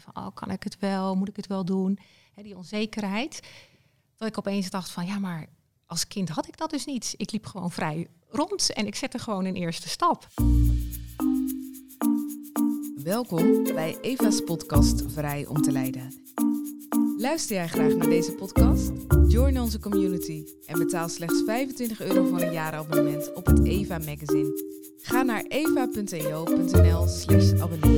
van, 0.00 0.16
oh, 0.16 0.34
kan 0.34 0.50
ik 0.50 0.62
het 0.62 0.78
wel? 0.78 1.14
Moet 1.14 1.28
ik 1.28 1.36
het 1.36 1.46
wel 1.46 1.64
doen? 1.64 1.98
Die 2.34 2.56
onzekerheid. 2.56 3.40
Dat 4.16 4.28
ik 4.28 4.38
opeens 4.38 4.70
dacht 4.70 4.90
van, 4.90 5.06
ja, 5.06 5.18
maar 5.18 5.46
als 5.86 6.08
kind 6.08 6.28
had 6.28 6.48
ik 6.48 6.56
dat 6.56 6.70
dus 6.70 6.84
niet. 6.84 7.14
Ik 7.16 7.32
liep 7.32 7.46
gewoon 7.46 7.70
vrij 7.70 8.06
rond 8.28 8.72
en 8.72 8.86
ik 8.86 8.94
zette 8.94 9.18
gewoon 9.18 9.44
een 9.44 9.56
eerste 9.56 9.88
stap. 9.88 10.28
Welkom 13.02 13.62
bij 13.62 13.98
Eva's 14.00 14.40
podcast 14.40 15.02
Vrij 15.12 15.46
om 15.46 15.62
te 15.62 15.72
leiden. 15.72 16.12
Luister 17.18 17.56
jij 17.56 17.68
graag 17.68 17.94
naar 17.94 18.08
deze 18.08 18.32
podcast? 18.32 18.90
Join 19.28 19.60
onze 19.60 19.78
community 19.78 20.44
en 20.66 20.78
betaal 20.78 21.08
slechts 21.08 21.42
25 21.46 22.00
euro 22.00 22.24
voor 22.24 22.40
een 22.40 22.52
jaarabonnement 22.52 23.32
op 23.34 23.46
het 23.46 23.64
Eva 23.64 23.98
magazine. 23.98 24.76
Ga 25.02 25.22
naar 25.22 25.44
eva.eo.nl 25.48 27.06
slash 27.08 27.52
abonnee. 27.52 27.97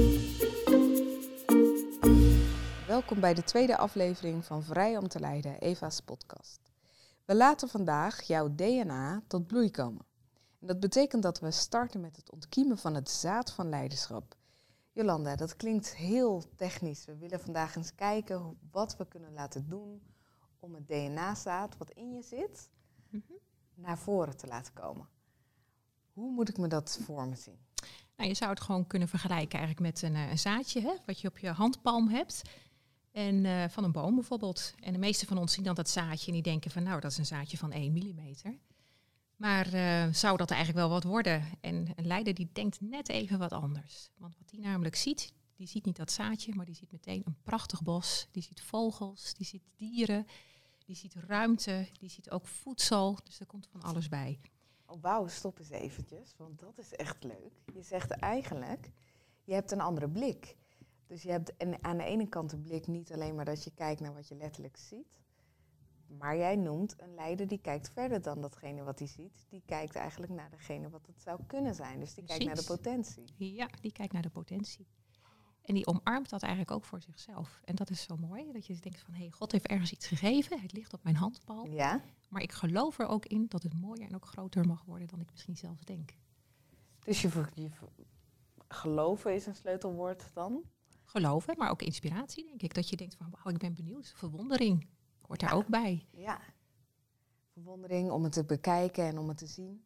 Welkom 3.01 3.21
bij 3.21 3.35
de 3.35 3.43
tweede 3.45 3.77
aflevering 3.77 4.45
van 4.45 4.63
Vrij 4.63 4.97
om 4.97 5.09
te 5.09 5.21
leiden, 5.21 5.59
Eva's 5.59 6.01
podcast. 6.01 6.61
We 7.25 7.35
laten 7.35 7.69
vandaag 7.69 8.23
jouw 8.23 8.55
DNA 8.55 9.23
tot 9.27 9.47
bloei 9.47 9.71
komen. 9.71 10.07
En 10.61 10.67
dat 10.67 10.81
betekent 10.81 11.23
dat 11.23 11.41
we 11.41 11.51
starten 11.51 12.01
met 12.01 12.17
het 12.17 12.31
ontkiemen 12.31 12.79
van 12.79 12.95
het 12.95 13.11
zaad 13.11 13.53
van 13.53 13.69
leiderschap. 13.69 14.37
Jolanda, 14.93 15.37
dat 15.37 15.57
klinkt 15.57 15.97
heel 15.97 16.45
technisch. 16.57 17.05
We 17.05 17.17
willen 17.17 17.41
vandaag 17.41 17.77
eens 17.77 17.95
kijken 17.95 18.59
wat 18.71 18.97
we 18.97 19.09
kunnen 19.09 19.33
laten 19.33 19.69
doen 19.69 20.03
om 20.59 20.75
het 20.75 20.89
DNA-zaad 20.89 21.77
wat 21.77 21.91
in 21.91 22.15
je 22.15 22.23
zit 22.23 22.69
Mhm. 23.11 23.33
naar 23.75 23.99
voren 23.99 24.37
te 24.37 24.47
laten 24.47 24.73
komen. 24.73 25.09
Hoe 26.13 26.33
moet 26.33 26.49
ik 26.49 26.59
me 26.59 26.69
dat 26.69 26.99
voor 27.03 27.29
me 27.29 27.37
zien? 27.37 27.59
Nou, 28.17 28.29
je 28.29 28.37
zou 28.37 28.51
het 28.51 28.61
gewoon 28.61 28.87
kunnen 28.87 29.09
vergelijken 29.09 29.59
eigenlijk 29.59 29.93
met 29.93 30.03
een, 30.03 30.15
eh, 30.15 30.31
een 30.31 30.39
zaadje, 30.39 30.81
hè, 30.81 30.95
wat 31.07 31.21
je 31.21 31.29
op 31.29 31.39
je 31.39 31.51
handpalm 31.51 32.09
hebt. 32.09 32.43
En 33.11 33.45
eh, 33.45 33.69
van 33.69 33.85
een 33.85 33.93
boom 33.93 34.15
bijvoorbeeld. 34.15 34.75
En 34.81 34.93
de 34.93 34.99
meeste 34.99 35.27
van 35.27 35.39
ons 35.39 35.53
zien 35.53 35.65
dan 35.65 35.75
dat 35.75 35.89
zaadje 35.89 36.27
en 36.27 36.33
die 36.33 36.43
denken 36.43 36.71
van 36.71 36.83
nou, 36.83 37.01
dat 37.01 37.11
is 37.11 37.19
een 37.19 37.27
zaadje 37.27 37.57
van 37.57 37.73
1 37.73 37.93
millimeter. 37.93 38.59
Maar 39.37 39.73
eh, 39.73 40.13
zou 40.13 40.37
dat 40.37 40.51
eigenlijk 40.51 40.81
wel 40.81 40.95
wat 40.95 41.05
worden? 41.05 41.45
En 41.61 41.93
een 41.97 42.07
leider 42.07 42.35
die 42.35 42.49
denkt 42.53 42.81
net 42.81 43.09
even 43.09 43.39
wat 43.39 43.53
anders. 43.53 44.11
Want 44.17 44.37
wat 44.39 44.49
die 44.49 44.61
namelijk 44.61 44.97
ziet, 44.97 45.33
die 45.57 45.67
ziet 45.69 45.85
niet 45.85 45.97
dat 45.97 46.13
zaadje, 46.13 46.55
maar 46.55 46.67
die 46.67 46.75
ziet 46.75 46.93
meteen 46.93 47.23
een 47.25 47.37
prachtig 47.43 47.83
bos. 47.83 48.29
Die 48.31 48.43
ziet 48.43 48.61
vogels, 48.61 49.35
die 49.35 49.47
ziet 49.47 49.63
dieren, 49.77 50.27
die 50.87 50.97
ziet 50.97 51.15
ruimte, 51.15 51.89
die 51.99 52.09
ziet 52.09 52.31
ook 52.31 52.47
voedsel. 52.47 53.19
Dus 53.25 53.41
er 53.41 53.47
komt 53.47 53.69
van 53.71 53.83
alles 53.83 54.09
bij. 54.09 54.41
Oh, 54.87 55.03
wauw, 55.03 55.29
stop 55.29 55.59
eens 55.59 55.71
eventjes, 55.71 56.35
want 56.37 56.59
dat 56.59 56.79
is 56.79 56.95
echt 56.97 57.25
leuk. 57.25 57.53
Je 57.75 57.83
zegt 57.83 58.11
eigenlijk, 58.11 58.91
je 59.45 59.53
hebt 59.53 59.71
een 59.71 59.81
andere 59.81 60.09
blik. 60.09 60.57
Dus 61.11 61.23
je 61.23 61.31
hebt 61.31 61.57
en 61.57 61.85
aan 61.85 61.97
de 61.97 62.05
ene 62.05 62.29
kant 62.29 62.51
de 62.51 62.59
blik 62.59 62.87
niet 62.87 63.13
alleen 63.13 63.35
maar 63.35 63.45
dat 63.45 63.65
je 63.65 63.71
kijkt 63.75 64.01
naar 64.01 64.15
wat 64.15 64.29
je 64.29 64.35
letterlijk 64.35 64.77
ziet. 64.77 65.21
Maar 66.07 66.37
jij 66.37 66.57
noemt 66.57 66.95
een 67.03 67.15
leider 67.15 67.49
die 67.49 67.61
kijkt 67.61 67.91
verder 67.91 68.23
dan 68.23 68.41
datgene 68.41 68.83
wat 68.83 68.99
hij 68.99 69.09
ziet. 69.09 69.47
Die 69.49 69.63
kijkt 69.67 69.95
eigenlijk 69.95 70.33
naar 70.33 70.51
degene 70.51 70.91
wat 70.91 71.07
het 71.07 71.23
zou 71.23 71.41
kunnen 71.47 71.75
zijn. 71.75 72.01
Dus 72.01 72.15
die 72.15 72.25
kijkt 72.25 72.45
naar 72.45 72.55
de 72.55 72.65
potentie. 72.65 73.25
Ja, 73.37 73.69
die 73.81 73.93
kijkt 73.93 74.13
naar 74.13 74.23
de 74.23 74.31
potentie. 74.31 74.87
En 75.63 75.75
die 75.75 75.87
omarmt 75.87 76.31
dat 76.31 76.43
eigenlijk 76.43 76.73
ook 76.73 76.85
voor 76.85 77.01
zichzelf. 77.01 77.61
En 77.65 77.75
dat 77.75 77.91
is 77.91 78.03
zo 78.03 78.17
mooi, 78.17 78.53
dat 78.53 78.67
je 78.67 78.79
denkt 78.79 79.01
van... 79.01 79.15
hé, 79.15 79.21
hey, 79.21 79.31
God 79.31 79.53
heeft 79.53 79.67
ergens 79.67 79.93
iets 79.93 80.07
gegeven, 80.07 80.61
het 80.61 80.73
ligt 80.73 80.93
op 80.93 81.03
mijn 81.03 81.17
handpalm. 81.17 81.73
Ja? 81.73 82.03
Maar 82.29 82.43
ik 82.43 82.53
geloof 82.53 82.99
er 82.99 83.07
ook 83.07 83.27
in 83.27 83.47
dat 83.49 83.63
het 83.63 83.81
mooier 83.81 84.07
en 84.07 84.15
ook 84.15 84.27
groter 84.27 84.67
mag 84.67 84.85
worden 84.85 85.09
dan 85.09 85.21
ik 85.21 85.31
misschien 85.31 85.57
zelf 85.57 85.85
denk. 85.85 86.15
Dus 86.99 87.23
je, 87.23 87.45
je 87.55 87.71
geloven 88.69 89.35
is 89.35 89.47
een 89.47 89.55
sleutelwoord 89.55 90.31
dan? 90.35 90.65
Geloven, 91.11 91.55
maar 91.59 91.71
ook 91.71 91.83
inspiratie, 91.83 92.45
denk 92.45 92.63
ik. 92.63 92.75
Dat 92.75 92.89
je 92.89 92.97
denkt 92.97 93.15
van, 93.15 93.31
wauw, 93.31 93.53
ik 93.55 93.59
ben 93.61 93.75
benieuwd. 93.75 94.13
Verwondering 94.17 94.87
hoort 95.21 95.41
daar 95.41 95.51
Ja. 95.51 95.57
ook 95.57 95.67
bij. 95.67 96.07
Ja. 96.11 96.41
Verwondering 97.53 98.11
om 98.11 98.23
het 98.25 98.33
te 98.33 98.45
bekijken 98.45 99.05
en 99.05 99.19
om 99.19 99.29
het 99.29 99.39
te 99.39 99.47
zien. 99.47 99.85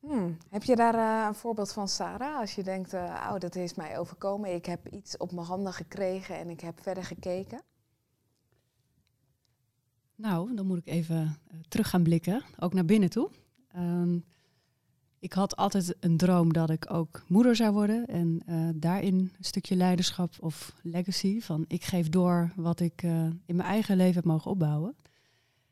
Hmm, 0.00 0.36
Heb 0.50 0.62
je 0.62 0.76
daar 0.76 0.94
eh, 0.94 1.26
een 1.28 1.34
voorbeeld 1.34 1.72
van, 1.72 1.88
Sarah? 1.88 2.38
Als 2.38 2.54
je 2.54 2.62
denkt, 2.62 2.92
eh 2.92 3.28
oh, 3.32 3.38
dat 3.38 3.54
is 3.54 3.74
mij 3.74 3.98
overkomen. 3.98 4.54
Ik 4.54 4.66
heb 4.66 4.88
iets 4.88 5.16
op 5.16 5.32
mijn 5.32 5.46
handen 5.46 5.72
gekregen 5.72 6.36
en 6.38 6.50
ik 6.50 6.60
heb 6.60 6.80
verder 6.82 7.04
gekeken. 7.04 7.62
Nou, 10.14 10.54
dan 10.54 10.66
moet 10.66 10.78
ik 10.78 10.86
even 10.86 11.38
eh, 11.48 11.56
terug 11.68 11.90
gaan 11.90 12.02
blikken, 12.02 12.42
ook 12.58 12.72
naar 12.74 12.84
binnen 12.84 13.10
toe. 13.10 13.30
Ehm, 13.68 14.18
ik 15.22 15.32
had 15.32 15.56
altijd 15.56 15.96
een 16.00 16.16
droom 16.16 16.52
dat 16.52 16.70
ik 16.70 16.92
ook 16.92 17.22
moeder 17.26 17.56
zou 17.56 17.72
worden 17.72 18.06
en 18.06 18.42
eh, 18.46 18.68
daarin 18.74 19.14
een 19.14 19.32
stukje 19.44 19.76
leiderschap 19.76 20.34
of 20.40 20.74
legacy 20.82 21.40
van 21.40 21.64
ik 21.68 21.84
geef 21.84 22.08
door 22.08 22.52
wat 22.56 22.80
ik 22.80 23.02
eh, 23.02 23.24
in 23.24 23.56
mijn 23.56 23.68
eigen 23.68 23.96
leven 23.96 24.14
heb 24.14 24.24
mogen 24.24 24.50
opbouwen. 24.50 24.94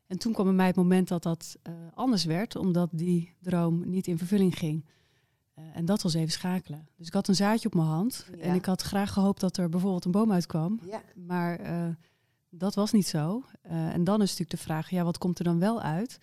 En 0.07 0.19
toen 0.19 0.33
kwam 0.33 0.47
bij 0.47 0.55
mij 0.55 0.67
het 0.67 0.77
moment 0.77 1.09
dat 1.09 1.23
dat 1.23 1.57
eh, 1.63 1.73
anders 1.95 2.25
werd, 2.25 2.57
omdat 2.57 2.89
die 2.93 3.35
droom 3.41 3.91
niet 3.91 4.07
in 4.07 4.19
vervulling 4.19 4.59
ging. 4.59 4.85
En 5.73 5.85
dat 5.85 6.03
was 6.03 6.15
even 6.15 6.31
schakelen. 6.33 6.89
Dus 6.97 7.07
ik 7.07 7.13
had 7.13 7.29
een 7.29 7.35
zaadje 7.35 7.69
op 7.69 7.75
mijn 7.75 7.87
hand 7.87 8.27
Ja. 8.37 8.43
en 8.43 8.55
ik 8.55 8.65
had 8.65 8.83
graag 8.83 9.13
gehoopt 9.13 9.41
dat 9.41 9.57
er 9.57 9.69
bijvoorbeeld 9.69 10.05
een 10.05 10.11
boom 10.11 10.33
uitkwam. 10.33 10.81
Ja. 10.87 11.03
Maar 11.15 11.61
dat 12.51 12.75
was 12.75 12.93
niet 12.93 13.07
zo. 13.07 13.45
En 13.63 14.05
dan 14.05 14.23
is 14.23 14.31
natuurlijk 14.31 14.51
de 14.51 14.57
vraag, 14.57 14.91
ja, 14.91 15.05
wat 15.05 15.19
komt 15.19 15.39
er 15.39 15.45
dan 15.45 15.59
wel 15.59 15.81
uit? 15.81 16.19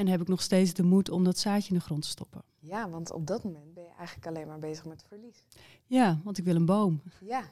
En 0.00 0.06
heb 0.06 0.20
ik 0.20 0.28
nog 0.28 0.42
steeds 0.42 0.74
de 0.74 0.82
moed 0.82 1.10
om 1.10 1.24
dat 1.24 1.38
zaadje 1.38 1.68
in 1.68 1.78
de 1.78 1.84
grond 1.84 2.02
te 2.02 2.08
stoppen? 2.08 2.42
ja, 2.58 2.88
want 2.88 3.12
op 3.12 3.26
dat 3.26 3.44
moment 3.44 3.74
ben 3.74 3.82
je 3.82 3.90
eigenlijk 3.96 4.26
alleen 4.26 4.46
maar 4.46 4.58
bezig 4.58 4.84
met 4.84 5.04
verlies. 5.08 5.44
Ja, 5.86 6.20
want 6.24 6.38
ik 6.38 6.44
wil 6.44 6.54
een 6.56 6.64
boom. 6.64 7.02
Ja, 7.20 7.42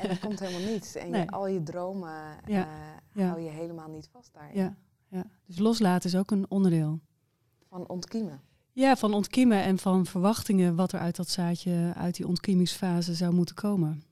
en 0.00 0.10
er 0.10 0.18
komt 0.18 0.40
helemaal 0.40 0.70
niets. 0.72 0.94
En 0.94 1.10
je, 1.10 1.30
al 1.30 1.46
je 1.46 1.62
dromen 1.62 2.10
Ja, 2.46 2.66
eh, 2.66 3.22
ja. 3.22 3.28
hou 3.28 3.40
je 3.40 3.50
helemaal 3.50 3.88
niet 3.88 4.08
vast 4.12 4.32
daarin. 4.32 4.56
Ja, 4.56 4.76
ja. 5.08 5.24
Dus 5.46 5.58
loslaten 5.58 6.10
is 6.10 6.16
ook 6.16 6.30
een 6.30 6.50
onderdeel. 6.50 7.00
Van 7.68 7.88
ontkiemen. 7.88 8.40
Ja, 8.72 8.96
van 8.96 9.14
ontkiemen 9.14 9.62
en 9.62 9.78
van 9.78 10.06
verwachtingen 10.06 10.76
wat 10.76 10.92
er 10.92 11.00
uit 11.00 11.16
dat 11.16 11.28
zaadje, 11.28 11.92
uit 11.96 12.16
die 12.16 12.26
ontkiemingsfase 12.26 13.14
zou 13.14 13.34
moeten 13.34 13.54
komen. 13.54 14.02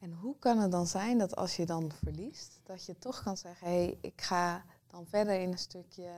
En 0.00 0.12
hoe 0.12 0.36
kan 0.38 0.58
het 0.58 0.70
dan 0.70 0.86
zijn 0.86 1.18
dat 1.18 1.36
als 1.36 1.56
je 1.56 1.66
dan 1.66 1.92
verliest, 2.02 2.60
dat 2.62 2.84
je 2.84 2.98
toch 2.98 3.22
kan 3.22 3.36
zeggen, 3.36 3.66
hé, 3.66 3.84
hey, 3.84 3.98
ik 4.00 4.22
ga 4.22 4.64
dan 4.86 5.06
verder 5.06 5.40
in 5.40 5.52
een 5.52 5.58
stukje, 5.58 6.10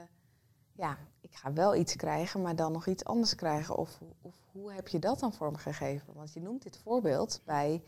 ja, 0.73 0.99
ik 1.21 1.35
ga 1.35 1.53
wel 1.53 1.77
iets 1.77 1.97
krijgen, 1.97 2.43
maar 2.43 2.57
dan 2.57 2.73
nog 2.73 2.87
iets 2.87 3.05
anders 3.05 3.35
krijgen. 3.35 3.77
Of, 3.77 4.01
of 4.21 4.35
hoe 4.53 4.73
heb 4.73 4.89
je 4.89 4.99
dat 4.99 5.21
dan 5.21 5.33
vormgegeven? 5.33 6.15
Want 6.15 6.33
je 6.33 6.41
noemt 6.41 6.63
dit 6.63 6.79
voorbeeld 6.83 7.41
bij 7.45 7.83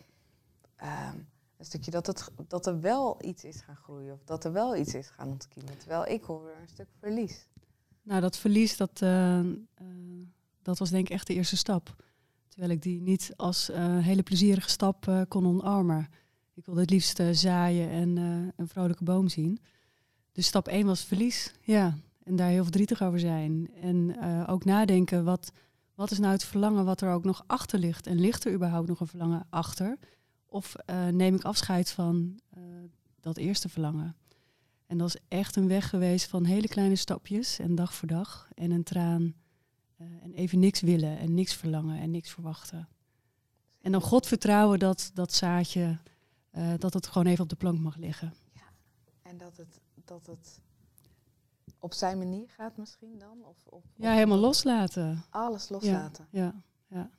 ehm, 0.77 1.17
een 1.56 1.65
stukje 1.65 1.91
dat, 1.91 2.06
het, 2.06 2.31
dat 2.49 2.67
er 2.67 2.81
wel 2.81 3.19
iets 3.21 3.45
is 3.45 3.61
gaan 3.61 3.77
groeien 3.77 4.12
of 4.12 4.25
dat 4.25 4.45
er 4.45 4.53
wel 4.53 4.77
iets 4.77 4.95
is 4.95 5.09
gaan 5.09 5.28
ontkiemen. 5.28 5.78
Terwijl 5.78 6.06
ik 6.06 6.22
hoor 6.25 6.50
een 6.61 6.69
stuk 6.69 6.89
verlies. 6.99 7.47
Nou, 8.03 8.21
dat 8.21 8.37
verlies, 8.37 8.77
dat, 8.77 9.03
eh, 9.03 9.39
eh, 9.39 9.47
dat 10.62 10.78
was 10.78 10.91
denk 10.91 11.06
ik 11.06 11.12
echt 11.12 11.27
de 11.27 11.34
eerste 11.34 11.56
stap. 11.56 11.97
Terwijl 12.49 12.72
ik 12.72 12.83
die 12.83 13.01
niet 13.01 13.33
als 13.37 13.71
eh, 13.71 13.99
hele 13.99 14.22
plezierige 14.22 14.69
stap 14.69 15.25
kon 15.28 15.47
omarmen. 15.47 16.09
Ik 16.55 16.66
wilde 16.66 16.81
het 16.81 16.91
liefst 16.91 17.22
zaaien 17.31 17.89
en 17.89 18.16
een 18.56 18.69
vrolijke 18.69 19.05
boom 19.05 19.28
zien. 19.28 19.59
Dus 20.33 20.47
stap 20.47 20.69
1 20.69 20.87
was 20.87 21.05
verlies, 21.05 21.55
ja. 21.61 21.97
En 22.24 22.36
daar 22.36 22.48
heel 22.48 22.62
verdrietig 22.62 23.02
over 23.02 23.20
zijn. 23.20 23.70
En 23.80 24.16
eh, 24.20 24.44
ook 24.46 24.64
nadenken, 24.64 25.24
wat, 25.24 25.52
wat 25.94 26.10
is 26.10 26.18
nou 26.18 26.32
het 26.32 26.44
verlangen 26.44 26.84
wat 26.84 27.00
er 27.00 27.12
ook 27.12 27.24
nog 27.24 27.44
achter 27.46 27.78
ligt? 27.78 28.06
En 28.06 28.20
ligt 28.20 28.44
er 28.44 28.52
überhaupt 28.52 28.88
nog 28.88 29.00
een 29.00 29.06
verlangen 29.06 29.46
achter? 29.50 29.98
Of 30.46 30.74
eh, 30.74 31.06
neem 31.06 31.34
ik 31.34 31.44
afscheid 31.44 31.90
van 31.90 32.38
eh, 32.50 32.62
dat 33.20 33.36
eerste 33.36 33.68
verlangen? 33.68 34.16
En 34.86 34.98
dat 34.98 35.08
is 35.08 35.20
echt 35.28 35.56
een 35.56 35.68
weg 35.68 35.88
geweest 35.88 36.28
van 36.28 36.44
hele 36.44 36.68
kleine 36.68 36.96
stapjes 36.96 37.58
en 37.58 37.74
dag 37.74 37.94
voor 37.94 38.08
dag. 38.08 38.48
En 38.54 38.70
een 38.70 38.84
traan. 38.84 39.34
en 39.96 40.32
even 40.34 40.58
niks 40.58 40.80
willen 40.80 41.18
en 41.18 41.34
niks 41.34 41.54
verlangen 41.54 42.00
en 42.00 42.10
niks 42.10 42.30
verwachten. 42.30 42.88
En 43.80 43.92
dan 43.92 44.00
God 44.00 44.26
vertrouwen 44.26 44.78
dat 44.78 45.10
dat 45.14 45.32
zaadje, 45.32 45.98
dat 46.78 46.94
het 46.94 47.06
gewoon 47.06 47.27
even 47.27 47.42
op 47.42 47.48
de 47.48 47.56
plank 47.56 47.78
mag 47.78 47.97
liggen. 47.97 48.34
En 49.22 49.38
dat 49.38 49.56
het, 49.56 49.80
dat 50.04 50.27
het 50.27 50.60
op 51.84 51.92
zijn 51.92 52.19
manier 52.19 52.48
gaat 52.48 52.77
misschien 52.77 53.19
dan? 53.19 53.45
Of, 53.65 53.83
Ja, 53.97 54.13
helemaal 54.13 54.39
loslaten. 54.39 55.25
Alles 55.31 55.69
loslaten. 55.69 56.27
Ja, 56.31 56.54
ja. 56.86 57.10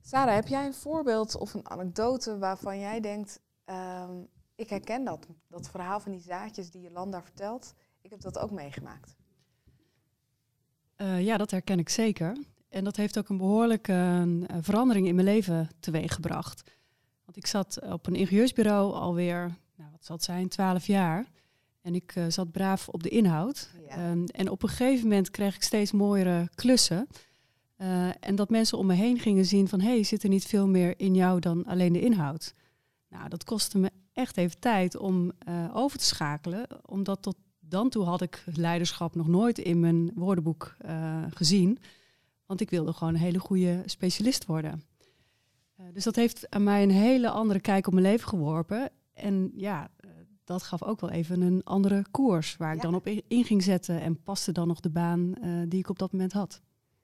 Sarah, 0.00 0.34
heb 0.34 0.48
jij 0.48 0.66
een 0.66 0.74
voorbeeld 0.74 1.36
of 1.36 1.54
een 1.54 1.68
anekdote 1.70 2.38
waarvan 2.38 2.78
jij 2.78 3.00
denkt, 3.00 3.40
ehm, 3.64 4.22
ik 4.54 4.70
herken 4.70 5.04
dat, 5.04 5.26
dat 5.48 5.70
verhaal 5.70 6.00
van 6.00 6.12
die 6.12 6.20
zaadjes 6.20 6.70
die 6.70 6.82
Jolanda 6.82 7.22
vertelt, 7.22 7.74
ik 8.00 8.10
heb 8.10 8.20
dat 8.20 8.38
ook 8.38 8.50
meegemaakt. 8.50 9.16
Eh, 10.96 11.24
ja, 11.24 11.36
dat 11.36 11.50
herken 11.50 11.78
ik 11.78 11.88
zeker. 11.88 12.36
En 12.68 12.84
dat 12.84 12.96
heeft 12.96 13.18
ook 13.18 13.28
een 13.28 13.36
behoorlijke 13.36 14.26
eh, 14.46 14.56
verandering 14.60 15.06
in 15.06 15.14
mijn 15.14 15.26
leven 15.26 15.70
teweeggebracht. 15.80 16.70
Want 17.24 17.36
ik 17.36 17.46
zat 17.46 17.80
op 17.82 18.06
een 18.06 18.14
ingenieursbureau 18.14 18.94
alweer, 18.94 19.56
nou, 19.76 19.90
wat 19.90 20.04
zal 20.04 20.16
het 20.16 20.24
zijn, 20.24 20.48
twaalf 20.48 20.86
jaar. 20.86 21.26
En 21.82 21.94
ik 21.94 22.12
eh, 22.14 22.24
zat 22.28 22.50
braaf 22.50 22.88
op 22.88 23.02
de 23.02 23.08
inhoud. 23.08 23.70
Ja. 23.88 23.96
Ehm, 23.96 24.24
en 24.24 24.50
op 24.50 24.62
een 24.62 24.68
gegeven 24.68 25.08
moment 25.08 25.30
kreeg 25.30 25.54
ik 25.54 25.62
steeds 25.62 25.92
mooiere 25.92 26.48
klussen. 26.54 27.06
Eh, 27.76 28.08
en 28.20 28.34
dat 28.34 28.50
mensen 28.50 28.78
om 28.78 28.86
me 28.86 28.94
heen 28.94 29.18
gingen 29.18 29.44
zien 29.44 29.68
van... 29.68 29.80
hé, 29.80 29.88
hey, 29.88 30.02
zit 30.02 30.22
er 30.22 30.28
niet 30.28 30.46
veel 30.46 30.68
meer 30.68 30.94
in 30.96 31.14
jou 31.14 31.40
dan 31.40 31.64
alleen 31.64 31.92
de 31.92 32.00
inhoud? 32.00 32.54
Nou, 33.08 33.28
dat 33.28 33.44
kostte 33.44 33.78
me 33.78 33.90
echt 34.12 34.36
even 34.36 34.58
tijd 34.58 34.96
om 34.96 35.32
uh, 35.48 35.76
over 35.76 35.98
te 35.98 36.04
schakelen, 36.04 36.66
omdat 36.90 37.22
tot 37.22 37.36
dan 37.60 37.88
toe 37.88 38.04
had 38.04 38.22
ik 38.22 38.44
leiderschap 38.54 39.14
nog 39.14 39.28
nooit 39.28 39.58
in 39.58 39.80
mijn 39.80 40.10
woordenboek 40.14 40.76
gezien. 41.30 41.78
Want 42.46 42.60
ik 42.60 42.70
wilde 42.70 42.92
gewoon 42.92 43.14
een 43.14 43.20
hele 43.20 43.38
goede 43.38 43.82
specialist 43.86 44.46
worden. 44.46 44.82
Dus 45.92 46.04
dat 46.04 46.16
heeft 46.16 46.50
aan 46.50 46.62
mij 46.62 46.82
een 46.82 46.90
hele 46.90 47.30
andere 47.30 47.60
kijk 47.60 47.86
op 47.86 47.92
mijn 47.92 48.06
leven 48.06 48.28
geworpen. 48.28 48.90
En 49.12 49.52
ja, 49.54 49.90
dat 50.44 50.62
gaf 50.62 50.82
ook 50.82 51.00
wel 51.00 51.10
even 51.10 51.40
een 51.40 51.64
andere 51.64 52.04
koers 52.10 52.56
waar 52.56 52.74
ik 52.74 52.80
dan 52.80 52.94
op 52.94 53.06
in 53.06 53.44
ging 53.44 53.62
zetten. 53.62 54.00
En 54.00 54.22
paste 54.22 54.52
dan 54.52 54.68
nog 54.68 54.80
de 54.80 54.90
baan 54.90 55.34
die 55.68 55.78
ik 55.78 55.88
op 55.88 55.98
dat 55.98 56.12
moment 56.12 56.32
had. 56.32 56.60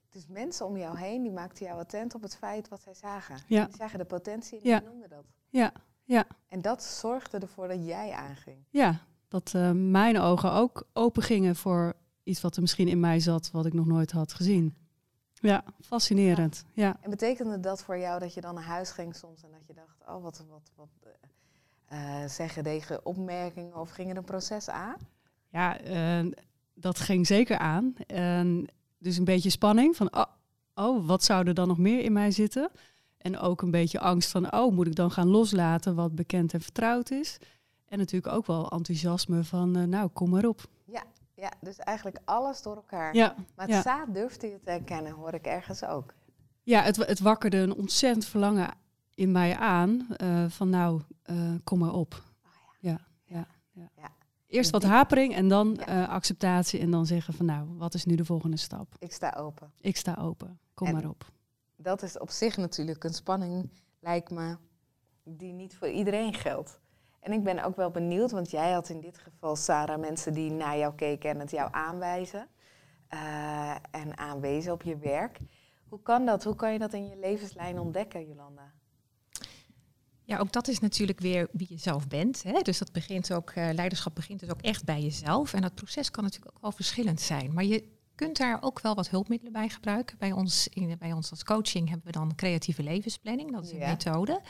Dus 0.09 0.27
mensen 0.27 0.67
om 0.67 0.77
jou 0.77 0.99
heen, 0.99 1.23
die 1.23 1.33
maakten 1.33 1.67
jou 1.67 1.81
attent 1.81 2.15
op 2.15 2.23
het 2.23 2.37
feit 2.37 2.69
wat 2.69 2.83
zij 2.83 2.95
zagen. 2.95 3.37
Ja. 3.47 3.65
Die 3.65 3.77
zagen 3.77 3.99
de 3.99 4.05
potentie 4.05 4.61
en 4.61 4.69
ja. 4.69 4.79
die 4.79 4.89
noemden 4.89 5.09
dat. 5.09 5.25
Ja, 5.49 5.73
ja. 6.05 6.27
En 6.49 6.63
dat 6.63 6.83
zorgde 6.83 7.39
ervoor 7.39 7.69
dat 7.69 7.87
jij 7.87 8.13
aanging. 8.13 8.57
Ja, 8.71 9.01
dat 9.29 9.53
uh, 9.57 9.71
mijn 9.73 10.21
ogen 10.21 10.53
ook 10.53 10.87
open 10.93 11.23
gingen 11.23 11.57
voor 11.57 11.95
iets 12.23 12.41
wat 12.41 12.57
er 12.57 12.61
misschien 12.61 12.89
in 12.89 13.01
mij 13.01 13.21
zat, 13.21 13.51
wat 13.51 13.67
ik 13.67 13.73
nog 13.73 13.87
nooit 13.87 14.11
had 14.11 14.33
gezien. 14.33 14.77
Ja, 15.33 15.65
fascinerend. 15.81 16.65
Ja. 16.73 16.99
En 17.01 17.11
betekende 17.11 17.61
dat 17.61 17.83
voor 17.83 17.99
jou 17.99 18.19
dat 18.19 18.35
je 18.35 18.41
dan 18.41 18.55
naar 18.55 18.65
huis 18.65 18.91
ging 18.91 19.17
soms 19.17 19.43
en 19.43 19.51
dat 19.51 19.67
je 19.67 19.75
dacht, 19.75 20.01
oh 20.07 20.23
wat, 20.23 20.45
wat, 20.49 20.71
wat 20.75 20.89
uh, 21.07 21.11
zeggen 22.27 22.65
deze 22.65 23.01
opmerkingen 23.03 23.77
of 23.77 23.91
ging 23.91 24.11
er 24.11 24.17
een 24.17 24.25
proces 24.25 24.71
aan? 24.71 24.97
Ja, 25.49 25.81
uh, 25.81 26.33
dat 26.75 26.99
ging 26.99 27.27
zeker 27.27 27.59
aan. 27.59 27.95
dus 28.99 29.17
een 29.17 29.25
beetje 29.25 29.51
spanning 29.51 29.97
van, 29.97 30.15
oh, 30.15 30.25
oh, 30.75 31.07
wat 31.07 31.25
zou 31.25 31.47
er 31.47 31.55
dan 31.55 31.69
nog 31.69 31.79
meer 31.79 32.01
in 32.01 32.13
mij 32.13 32.31
zitten? 32.31 32.71
En 33.19 33.39
ook 33.39 33.63
een 33.63 33.71
beetje 33.71 34.01
angst 34.01 34.31
van, 34.31 34.53
oh, 34.53 34.75
moet 34.75 34.87
ik 34.87 34.95
dan 34.95 35.11
gaan 35.11 35.29
loslaten 35.29 35.95
wat 35.95 36.15
bekend 36.15 36.55
en 36.55 36.61
vertrouwd 36.61 37.11
is? 37.11 37.39
En 37.89 37.99
natuurlijk 37.99 38.35
ook 38.35 38.47
wel 38.47 38.71
enthousiasme 38.71 39.45
van, 39.45 39.77
uh, 39.77 39.85
nou, 39.85 40.09
kom 40.09 40.31
maar 40.31 40.45
op. 40.45 40.67
Ja, 40.85 41.03
ja, 41.35 41.53
dus 41.61 41.77
eigenlijk 41.77 42.19
alles 42.25 42.63
door 42.63 42.77
elkaar. 42.77 43.15
Ja, 43.15 43.35
maar 43.55 43.67
het 43.67 43.75
ja. 43.75 43.83
zaad 43.83 44.15
durfde 44.15 44.47
je 44.47 44.61
te 44.61 44.71
herkennen, 44.71 45.13
hoor 45.13 45.35
ik 45.35 45.47
ergens 45.47 45.85
ook. 45.85 46.15
Ja, 46.63 46.83
het, 46.83 46.97
het 46.97 47.21
wakkerde 47.21 47.57
een 47.57 47.75
ontzettend 47.75 48.25
verlangen 48.25 48.71
in 49.19 49.33
mij 49.33 49.57
aan 49.57 50.07
uh, 50.23 50.49
van, 50.49 50.71
nou, 50.71 51.03
uh, 51.31 51.55
kom 51.65 51.79
maar 51.79 51.93
op. 51.93 52.15
Oh, 52.15 52.51
ja. 52.81 52.99
Ja, 53.25 53.47
ja, 53.73 53.89
ja. 53.97 54.09
Eerst 54.47 54.71
wat 54.71 54.83
hapering 54.83 55.35
en 55.35 55.49
dan 55.49 55.85
acceptatie 56.09 56.81
en 56.81 56.91
dan 56.91 57.07
zeggen 57.07 57.35
van, 57.35 57.47
nou, 57.47 57.69
wat 57.77 57.95
is 57.95 58.05
nu 58.05 58.15
de 58.15 58.25
volgende 58.25 58.57
stap? 58.57 58.95
Ik 58.99 59.13
sta 59.13 59.35
open. 59.39 59.73
Ik 59.81 59.97
sta 59.97 60.17
open, 60.21 60.59
kom 60.75 60.87
En- 60.87 60.93
maar 60.93 61.09
op. 61.09 61.25
Dat 61.77 62.03
is 62.03 62.19
op 62.19 62.31
zich 62.31 62.57
natuurlijk 62.57 63.05
een 63.05 63.15
spanning, 63.15 63.71
lijkt 64.01 64.31
me, 64.31 64.57
die 65.25 65.53
niet 65.53 65.77
voor 65.77 65.89
iedereen 65.89 66.35
geldt. 66.35 66.81
En 67.21 67.33
ik 67.33 67.43
ben 67.45 67.65
ook 67.65 67.77
wel 67.77 67.91
benieuwd, 67.91 68.31
want 68.31 68.51
jij 68.51 68.73
had 68.73 68.89
in 68.89 69.01
dit 69.01 69.19
geval, 69.19 69.57
Sarah, 69.57 70.01
mensen 70.01 70.33
die 70.35 70.51
naar 70.51 70.79
jou 70.79 70.95
keken 70.95 71.31
en 71.31 71.39
het 71.41 71.51
jou 71.51 71.69
aanwijzen. 71.73 72.49
eh, 73.09 73.75
en 73.91 74.19
aanwezen 74.19 74.73
op 74.73 74.83
je 74.83 74.97
werk. 74.99 75.39
Hoe 75.89 76.03
kan 76.03 76.27
dat? 76.27 76.45
Hoe 76.45 76.55
kan 76.55 76.73
je 76.73 76.79
dat 76.79 76.93
in 76.93 77.09
je 77.09 77.17
levenslijn 77.17 77.79
ontdekken, 77.79 78.27
Jolanda? 78.27 78.73
Ja, 80.29 80.39
ook 80.39 80.53
dat 80.53 80.69
is 80.69 80.79
natuurlijk 80.79 81.21
weer 81.21 81.49
wie 81.53 81.67
je 81.71 81.79
zelf 81.79 82.09
bent. 82.09 82.43
Hè? 82.43 82.61
Dus 82.63 82.79
dat 82.79 82.93
begint 82.93 83.33
ook, 83.33 83.51
eh, 83.51 83.69
leiderschap 83.73 84.15
begint 84.15 84.41
dus 84.41 84.51
ook 84.51 84.61
echt 84.63 84.85
bij 84.85 85.01
jezelf. 85.03 85.53
En 85.53 85.61
dat 85.61 85.75
proces 85.75 86.11
kan 86.11 86.25
natuurlijk 86.25 86.55
ook 86.57 86.63
wel 86.63 86.73
verschillend 86.73 87.21
zijn. 87.21 87.53
Maar 87.53 87.65
je 87.65 87.85
kunt 88.15 88.37
daar 88.37 88.59
ook 88.63 88.81
wel 88.81 88.95
wat 88.95 89.09
hulpmiddelen 89.11 89.53
bij 89.53 89.69
gebruiken. 89.69 90.19
Bij 90.19 90.33
ons, 90.33 90.69
in, 90.69 90.97
bij 90.99 91.13
ons 91.13 91.31
als 91.31 91.45
coaching 91.45 91.89
hebben 91.89 92.07
we 92.07 92.13
dan 92.13 92.35
creatieve 92.35 92.83
levensplanning. 92.83 93.53
Dat 93.53 93.65
is 93.65 93.71
een 93.71 93.79
Ja. 93.79 93.89
methode. 93.89 94.41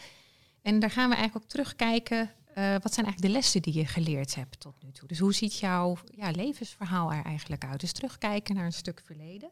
En 0.63 0.79
daar 0.79 0.91
gaan 0.91 1.09
we 1.09 1.15
eigenlijk 1.15 1.45
ook 1.45 1.51
terugkijken. 1.51 2.31
eh, 2.55 2.71
wat 2.83 2.95
zijn 2.95 3.07
eigenlijk 3.07 3.21
de 3.21 3.29
lessen 3.41 3.63
die 3.63 3.75
je 3.75 3.87
geleerd 3.87 4.35
hebt 4.35 4.61
tot 4.61 4.75
nu 4.83 4.93
toe? 4.93 5.09
Dus 5.09 5.19
hoe 5.19 5.35
ziet 5.35 5.59
jouw 5.59 5.97
ja, 6.17 6.31
levensverhaal 6.31 7.13
er 7.13 7.25
eigenlijk 7.25 7.65
uit? 7.65 7.81
Dus 7.81 7.93
terugkijken 7.93 8.55
naar 8.55 8.65
een 8.65 8.73
stuk 8.73 9.01
verleden. 9.05 9.51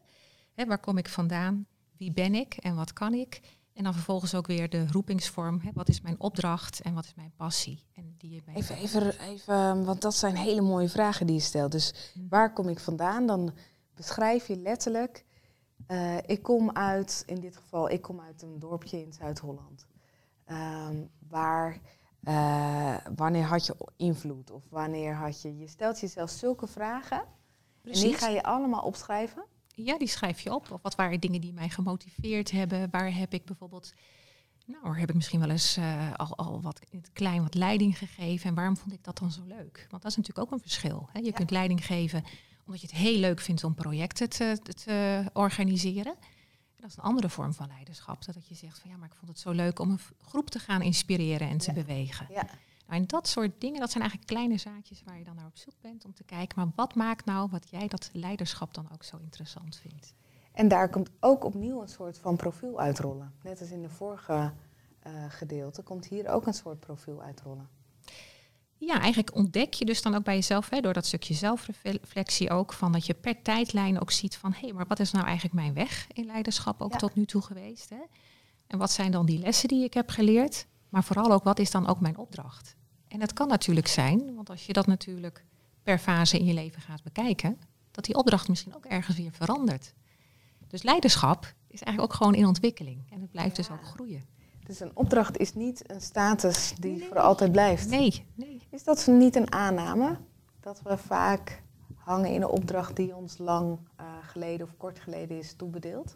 Hè, 0.53 0.65
waar 0.65 0.79
kom 0.79 0.97
ik 0.97 1.09
vandaan? 1.09 1.65
Wie 1.97 2.11
ben 2.11 2.35
ik 2.35 2.53
en 2.53 2.75
wat 2.75 2.93
kan 2.93 3.13
ik? 3.13 3.39
En 3.77 3.83
dan 3.83 3.93
vervolgens 3.93 4.35
ook 4.35 4.47
weer 4.47 4.69
de 4.69 4.87
roepingsvorm. 4.91 5.59
Hè, 5.59 5.69
wat 5.73 5.89
is 5.89 6.01
mijn 6.01 6.19
opdracht 6.19 6.81
en 6.81 6.93
wat 6.93 7.05
is 7.05 7.13
mijn 7.15 7.33
passie? 7.35 7.83
En 7.95 8.15
die 8.17 8.33
je 8.33 8.41
bij 8.45 8.53
Even, 8.53 8.75
even, 8.75 9.19
even, 9.19 9.85
want 9.85 10.01
dat 10.01 10.15
zijn 10.15 10.35
hele 10.35 10.61
mooie 10.61 10.89
vragen 10.89 11.25
die 11.25 11.35
je 11.35 11.41
stelt. 11.41 11.71
Dus 11.71 12.13
waar 12.29 12.53
kom 12.53 12.69
ik 12.69 12.79
vandaan? 12.79 13.27
Dan 13.27 13.53
beschrijf 13.95 14.47
je 14.47 14.57
letterlijk, 14.57 15.25
eh, 15.87 16.17
ik 16.17 16.43
kom 16.43 16.71
uit, 16.71 17.23
in 17.25 17.39
dit 17.39 17.57
geval, 17.57 17.89
ik 17.89 18.01
kom 18.01 18.19
uit 18.19 18.41
een 18.41 18.59
dorpje 18.59 19.01
in 19.01 19.13
Zuid-Holland. 19.13 19.87
Ehm, 20.45 20.95
waar, 21.27 21.79
eh, 22.23 22.95
wanneer 23.15 23.45
had 23.45 23.65
je 23.65 23.75
invloed? 23.95 24.51
Of 24.51 24.63
wanneer 24.69 25.15
had 25.15 25.41
je, 25.41 25.57
je 25.57 25.67
stelt 25.67 25.99
jezelf 25.99 26.29
zulke 26.29 26.67
vragen. 26.67 27.19
En 27.19 27.25
die 27.81 27.91
Precies. 27.91 28.17
ga 28.17 28.27
je 28.27 28.43
allemaal 28.43 28.81
opschrijven. 28.81 29.45
Ja, 29.85 29.97
die 29.97 30.07
schrijf 30.07 30.39
je 30.39 30.53
op. 30.53 30.71
Of 30.71 30.81
wat 30.81 30.95
waren 30.95 31.19
dingen 31.19 31.41
die 31.41 31.53
mij 31.53 31.69
gemotiveerd 31.69 32.51
hebben? 32.51 32.87
Waar 32.91 33.13
heb 33.15 33.33
ik 33.33 33.45
bijvoorbeeld, 33.45 33.93
nou, 34.65 34.99
heb 34.99 35.09
ik 35.09 35.15
misschien 35.15 35.39
wel 35.39 35.49
eens 35.49 35.77
eh, 35.77 36.13
al, 36.13 36.35
al 36.37 36.61
wat 36.61 36.79
in 36.89 36.97
het 36.97 37.09
klein 37.13 37.41
wat 37.41 37.53
leiding 37.53 37.97
gegeven? 37.97 38.49
En 38.49 38.55
waarom 38.55 38.77
vond 38.77 38.93
ik 38.93 39.03
dat 39.03 39.17
dan 39.17 39.31
zo 39.31 39.41
leuk? 39.45 39.87
Want 39.89 40.01
dat 40.01 40.11
is 40.11 40.17
natuurlijk 40.17 40.45
ook 40.47 40.51
een 40.53 40.61
verschil. 40.61 41.09
Hè? 41.11 41.19
Je 41.19 41.25
Ja. 41.25 41.31
kunt 41.31 41.51
leiding 41.51 41.85
geven 41.85 42.23
omdat 42.65 42.81
je 42.81 42.87
het 42.87 42.95
heel 42.95 43.19
leuk 43.19 43.39
vindt 43.39 43.63
om 43.63 43.73
projecten 43.73 44.29
te, 44.29 44.57
te 44.85 45.23
organiseren. 45.33 46.13
En 46.15 46.83
dat 46.83 46.89
is 46.89 46.97
een 46.97 47.03
andere 47.03 47.29
vorm 47.29 47.53
van 47.53 47.67
leiderschap. 47.67 48.25
Dat 48.25 48.47
je 48.47 48.55
zegt 48.55 48.79
van 48.79 48.89
ja, 48.89 48.97
maar 48.97 49.07
ik 49.07 49.15
vond 49.15 49.27
het 49.31 49.39
zo 49.39 49.51
leuk 49.51 49.79
om 49.79 49.89
een 49.91 49.99
groep 50.21 50.49
te 50.49 50.59
gaan 50.59 50.81
inspireren 50.81 51.49
en 51.49 51.57
te 51.57 51.67
Ja. 51.67 51.73
bewegen. 51.73 52.27
Ja. 52.29 52.47
Nou, 52.87 53.01
en 53.01 53.07
dat 53.07 53.27
soort 53.27 53.51
dingen, 53.61 53.79
dat 53.79 53.91
zijn 53.91 54.03
eigenlijk 54.03 54.31
kleine 54.31 54.57
zaadjes 54.57 55.03
waar 55.05 55.17
je 55.17 55.23
dan 55.23 55.35
naar 55.35 55.45
op 55.45 55.57
zoek 55.57 55.73
bent 55.81 56.05
om 56.05 56.13
te 56.13 56.23
kijken. 56.23 56.59
Maar 56.59 56.71
wat 56.75 56.95
maakt 56.95 57.25
nou 57.25 57.49
wat 57.51 57.69
jij 57.69 57.87
dat 57.87 58.09
leiderschap 58.13 58.73
dan 58.73 58.89
ook 58.93 59.03
zo 59.03 59.17
interessant 59.17 59.75
vindt? 59.75 60.13
En 60.51 60.67
daar 60.67 60.89
komt 60.89 61.09
ook 61.19 61.43
opnieuw 61.43 61.81
een 61.81 61.87
soort 61.87 62.17
van 62.17 62.35
profiel 62.35 62.79
uitrollen. 62.79 63.33
Net 63.43 63.59
als 63.59 63.71
in 63.71 63.81
de 63.81 63.89
vorige 63.89 64.51
eh, 64.99 65.11
gedeelte 65.29 65.81
komt 65.81 66.05
hier 66.07 66.29
ook 66.29 66.47
een 66.47 66.53
soort 66.53 66.79
profiel 66.79 67.21
uitrollen. 67.21 67.69
Ja, 68.79 68.99
eigenlijk 68.99 69.35
ontdek 69.35 69.73
je 69.73 69.85
dus 69.85 70.01
dan 70.01 70.15
ook 70.15 70.23
bij 70.23 70.35
jezelf, 70.35 70.69
hè, 70.69 70.79
door 70.79 70.93
dat 70.93 71.05
stukje 71.05 71.33
zelfreflectie 71.33 72.49
ook, 72.49 72.73
van 72.73 72.91
dat 72.91 73.05
je 73.05 73.13
per 73.13 73.41
tijdlijn 73.41 73.99
ook 74.01 74.11
ziet 74.11 74.37
van, 74.37 74.51
hé, 74.51 74.59
hey, 74.59 74.73
maar 74.73 74.87
wat 74.87 74.99
is 74.99 75.11
nou 75.11 75.25
eigenlijk 75.25 75.55
mijn 75.55 75.73
weg 75.73 76.07
in 76.13 76.25
leiderschap 76.25 76.81
ook 76.81 76.91
Ja. 76.91 76.97
tot 76.97 77.15
nu 77.15 77.25
toe 77.25 77.41
geweest? 77.41 77.89
Hè? 77.89 78.01
En 78.67 78.77
wat 78.77 78.91
zijn 78.91 79.11
dan 79.11 79.25
die 79.25 79.39
lessen 79.39 79.67
die 79.67 79.83
ik 79.83 79.93
heb 79.93 80.09
geleerd? 80.09 80.67
Maar 80.89 81.03
vooral 81.03 81.31
ook, 81.31 81.43
wat 81.43 81.59
is 81.59 81.71
dan 81.71 81.87
ook 81.87 81.99
mijn 81.99 82.17
opdracht? 82.17 82.75
En 83.07 83.21
het 83.21 83.33
kan 83.33 83.47
natuurlijk 83.47 83.87
zijn, 83.87 84.35
want 84.35 84.49
als 84.49 84.65
je 84.65 84.73
dat 84.73 84.87
natuurlijk 84.87 85.45
per 85.83 85.97
fase 85.99 86.39
in 86.39 86.45
je 86.45 86.53
leven 86.53 86.81
gaat 86.81 87.03
bekijken, 87.03 87.59
dat 87.91 88.05
die 88.05 88.15
opdracht 88.15 88.47
misschien 88.47 88.75
ook 88.75 88.85
ergens 88.85 89.17
weer 89.17 89.31
verandert. 89.31 89.93
Dus 90.67 90.83
leiderschap 90.83 91.53
is 91.67 91.81
eigenlijk 91.81 92.01
ook 92.13 92.17
gewoon 92.17 92.35
in 92.35 92.45
ontwikkeling 92.45 93.05
en 93.11 93.21
het 93.21 93.31
blijft 93.31 93.55
dus 93.55 93.71
ook 93.71 93.85
groeien. 93.85 94.25
Dus 94.65 94.79
een 94.79 94.91
opdracht 94.93 95.37
is 95.37 95.53
niet 95.53 95.91
een 95.91 96.01
status 96.01 96.73
die 96.79 96.95
Nee. 96.97 97.07
voor 97.07 97.19
altijd 97.19 97.51
blijft. 97.51 97.89
Nee, 97.89 98.25
nee. 98.35 98.61
Is 98.69 98.83
dat 98.83 99.07
niet 99.07 99.35
een 99.35 99.51
aanname? 99.51 100.17
Dat 100.59 100.81
we 100.81 100.97
vaak 100.97 101.63
hangen 101.95 102.31
in 102.33 102.41
een 102.41 102.47
opdracht 102.47 102.95
die 102.95 103.15
ons 103.15 103.37
lang 103.37 103.77
eh, 103.95 104.05
geleden 104.21 104.67
of 104.67 104.77
kort 104.77 104.99
geleden 104.99 105.37
is 105.37 105.53
toebedeeld? 105.53 106.15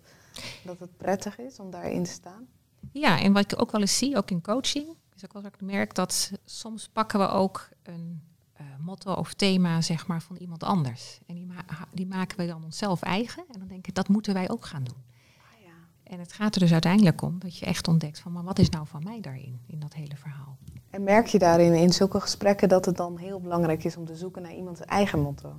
Dat 0.64 0.80
het 0.80 0.98
prettig 0.98 1.38
is 1.40 1.60
om 1.60 1.72
daarin 1.72 2.04
te 2.04 2.10
staan? 2.12 2.48
Ja, 2.92 3.20
en 3.20 3.34
wat 3.34 3.52
ik 3.52 3.62
ook 3.62 3.72
wel 3.72 3.82
eens 3.82 3.98
zie, 3.98 4.18
ook 4.18 4.32
in 4.32 4.42
coaching, 4.42 4.88
is 5.16 5.24
ook 5.26 5.34
wel 5.34 5.42
dat 5.42 5.54
ik 5.54 5.62
merk 5.62 5.96
dat 5.96 6.32
soms 6.46 6.90
pakken 6.90 7.20
we 7.20 7.28
ook 7.28 7.70
een 7.84 8.22
eh, 8.54 8.66
motto 8.80 9.14
of 9.14 9.34
thema 9.34 9.82
zeg 9.82 10.08
maar, 10.08 10.22
van 10.22 10.36
iemand 10.36 10.64
anders. 10.64 11.20
En 11.26 11.36
die, 11.36 11.46
ma- 11.46 11.66
die 11.92 12.08
maken 12.08 12.38
we 12.38 12.48
dan 12.48 12.64
onszelf 12.64 13.02
eigen. 13.02 13.44
En 13.54 13.60
dan 13.60 13.68
denk 13.68 13.88
ik, 13.88 13.96
dat 13.96 14.08
moeten 14.08 14.34
wij 14.34 14.50
ook 14.50 14.66
gaan 14.66 14.84
doen. 14.84 14.98
Ah, 15.38 15.66
ja. 15.66 16.12
En 16.12 16.20
het 16.20 16.34
gaat 16.34 16.54
er 16.54 16.60
dus 16.62 16.72
uiteindelijk 16.72 17.22
om 17.22 17.40
dat 17.40 17.58
je 17.58 17.66
echt 17.66 17.88
ontdekt 17.88 18.20
van, 18.20 18.32
maar 18.32 18.44
wat 18.44 18.60
is 18.60 18.70
nou 18.70 18.88
van 18.88 19.04
mij 19.04 19.22
daarin, 19.22 19.60
in 19.68 19.80
dat 19.80 19.94
hele 19.94 20.16
verhaal? 20.16 20.58
En 20.90 21.04
merk 21.04 21.28
je 21.28 21.40
daarin 21.40 21.74
in 21.74 21.94
zulke 21.94 22.20
gesprekken 22.20 22.70
dat 22.70 22.86
het 22.86 22.98
dan 22.98 23.18
heel 23.18 23.40
belangrijk 23.42 23.84
is 23.84 23.98
om 23.98 24.06
te 24.06 24.16
zoeken 24.16 24.42
naar 24.42 24.54
iemands 24.54 24.82
eigen 24.82 25.20
motto? 25.20 25.56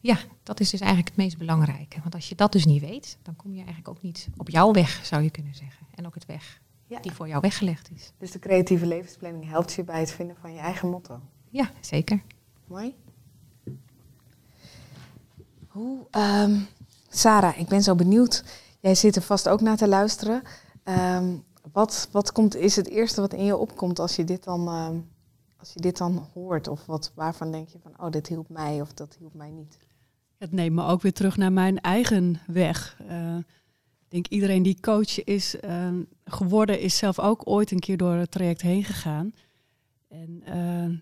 Ja, 0.00 0.18
dat 0.42 0.60
is 0.60 0.70
dus 0.70 0.80
eigenlijk 0.80 1.08
het 1.10 1.18
meest 1.18 1.38
belangrijke. 1.38 2.00
Want 2.00 2.14
als 2.14 2.28
je 2.28 2.34
dat 2.34 2.52
dus 2.52 2.64
niet 2.64 2.80
weet, 2.80 3.18
dan 3.22 3.36
kom 3.36 3.50
je 3.50 3.56
eigenlijk 3.58 3.88
ook 3.88 4.02
niet 4.02 4.28
op 4.36 4.48
jouw 4.48 4.72
weg, 4.72 5.00
zou 5.06 5.22
je 5.22 5.30
kunnen 5.30 5.54
zeggen. 5.54 5.86
En 5.94 6.06
ook 6.06 6.14
het 6.14 6.26
weg 6.26 6.60
Ja. 6.86 7.00
die 7.00 7.12
voor 7.12 7.28
jou 7.28 7.40
weggelegd 7.40 7.90
is. 7.94 8.12
Dus 8.18 8.30
de 8.30 8.38
creatieve 8.38 8.86
levensplanning 8.86 9.48
helpt 9.48 9.72
je 9.72 9.84
bij 9.84 10.00
het 10.00 10.10
vinden 10.10 10.36
van 10.36 10.52
je 10.52 10.58
eigen 10.58 10.88
motto. 10.88 11.20
Ja, 11.50 11.70
zeker. 11.80 12.22
Mooi. 12.66 12.94
Hoe, 15.68 16.06
ehm, 16.10 16.58
Sarah, 17.08 17.58
ik 17.58 17.68
ben 17.68 17.82
zo 17.82 17.94
benieuwd. 17.94 18.44
Jij 18.80 18.94
zit 18.94 19.16
er 19.16 19.22
vast 19.22 19.48
ook 19.48 19.60
naar 19.60 19.76
te 19.76 19.88
luisteren. 19.88 20.42
Ehm, 20.82 21.36
wat 21.72 22.08
wat 22.12 22.32
komt, 22.32 22.56
is 22.56 22.76
het 22.76 22.88
eerste 22.88 23.20
wat 23.20 23.32
in 23.32 23.44
je 23.44 23.56
opkomt 23.56 23.98
als 23.98 24.16
je 24.16 24.24
dit 24.24 24.44
dan, 24.44 24.68
ehm, 24.68 24.96
als 25.56 25.72
je 25.72 25.80
dit 25.80 25.96
dan 25.96 26.26
hoort? 26.34 26.68
Of 26.68 26.86
wat, 26.86 27.12
waarvan 27.14 27.52
denk 27.52 27.68
je 27.68 27.78
van, 27.82 27.92
oh, 28.06 28.10
dit 28.10 28.26
hielp 28.26 28.48
mij 28.48 28.80
of 28.80 28.92
dat 28.92 29.16
hielp 29.18 29.34
mij 29.34 29.50
niet? 29.50 29.78
Het 30.40 30.52
neemt 30.52 30.74
me 30.74 30.84
ook 30.84 31.02
weer 31.02 31.12
terug 31.12 31.36
naar 31.36 31.52
mijn 31.52 31.80
eigen 31.80 32.40
weg. 32.46 32.96
Eh, 33.08 33.36
ik 33.36 34.08
denk 34.08 34.26
iedereen 34.26 34.62
die 34.62 34.80
coach 34.80 35.24
is 35.24 35.60
eh, 35.60 35.88
geworden, 36.24 36.80
is 36.80 36.96
zelf 36.96 37.18
ook 37.18 37.42
ooit 37.44 37.70
een 37.70 37.78
keer 37.78 37.96
door 37.96 38.14
het 38.14 38.30
traject 38.30 38.60
heen 38.60 38.84
gegaan. 38.84 39.32
En 40.08 40.42
uh, 40.48 40.98